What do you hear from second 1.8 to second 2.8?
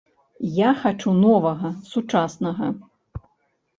сучаснага.